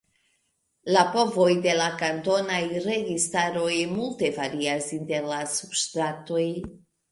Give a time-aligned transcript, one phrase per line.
[0.95, 2.57] La povoj de la kantonaj
[2.87, 6.45] registaroj multe varias inter la subŝtatoj.